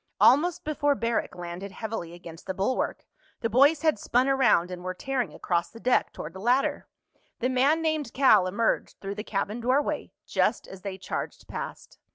[0.19, 3.05] Almost before Barrack landed heavily against the bulwark,
[3.41, 6.87] the boys had spun around and were tearing across the deck toward the ladder.
[7.39, 11.99] The man named Cal emerged through the cabin doorway just as they charged past.